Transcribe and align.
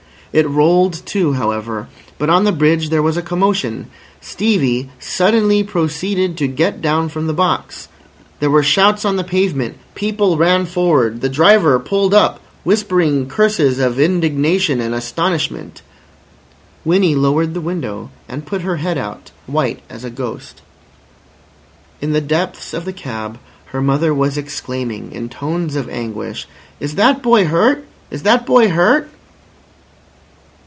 It 0.33 0.47
rolled 0.47 1.05
too, 1.05 1.33
however. 1.33 1.89
But 2.17 2.29
on 2.29 2.45
the 2.45 2.53
bridge 2.53 2.87
there 2.89 3.01
was 3.03 3.17
a 3.17 3.21
commotion. 3.21 3.87
Stevie 4.21 4.87
suddenly 4.97 5.61
proceeded 5.61 6.37
to 6.37 6.47
get 6.47 6.81
down 6.81 7.09
from 7.09 7.27
the 7.27 7.33
box. 7.33 7.89
There 8.39 8.49
were 8.49 8.63
shouts 8.63 9.03
on 9.03 9.17
the 9.17 9.25
pavement, 9.25 9.77
people 9.93 10.37
ran 10.37 10.63
forward, 10.67 11.19
the 11.19 11.27
driver 11.27 11.77
pulled 11.79 12.13
up, 12.13 12.39
whispering 12.63 13.27
curses 13.27 13.77
of 13.79 13.99
indignation 13.99 14.79
and 14.79 14.95
astonishment. 14.95 15.81
Winnie 16.85 17.13
lowered 17.13 17.53
the 17.53 17.59
window, 17.59 18.09
and 18.29 18.45
put 18.45 18.61
her 18.61 18.77
head 18.77 18.97
out, 18.97 19.31
white 19.47 19.81
as 19.89 20.05
a 20.05 20.09
ghost. 20.09 20.61
In 21.99 22.13
the 22.13 22.21
depths 22.21 22.73
of 22.73 22.85
the 22.85 22.93
cab, 22.93 23.37
her 23.73 23.81
mother 23.81 24.13
was 24.13 24.37
exclaiming, 24.37 25.11
in 25.11 25.27
tones 25.27 25.75
of 25.75 25.89
anguish: 25.89 26.47
"Is 26.79 26.95
that 26.95 27.21
boy 27.21 27.43
hurt? 27.47 27.83
Is 28.09 28.23
that 28.23 28.45
boy 28.45 28.69
hurt?" 28.69 29.09